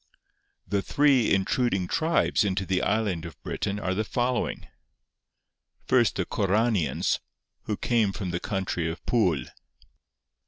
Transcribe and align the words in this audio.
'The 0.67 0.81
three 0.81 1.31
intruding 1.31 1.87
tribes 1.87 2.43
into 2.43 2.65
the 2.65 2.81
island 2.81 3.23
of 3.23 3.39
Britain 3.43 3.79
are 3.79 3.93
the 3.93 4.03
following: 4.03 4.67
First, 5.85 6.15
the 6.15 6.25
Corranians, 6.25 7.19
who 7.65 7.77
came 7.77 8.11
from 8.11 8.31
the 8.31 8.39
country 8.39 8.89
of 8.89 9.05
Pwyl. 9.05 9.45